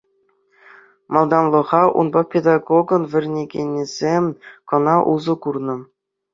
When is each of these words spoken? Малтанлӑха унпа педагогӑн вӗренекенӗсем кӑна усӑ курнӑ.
Малтанлӑха 1.13 1.83
унпа 1.99 2.21
педагогӑн 2.31 3.03
вӗренекенӗсем 3.11 4.25
кӑна 4.69 4.95
усӑ 5.13 5.35
курнӑ. 5.41 5.77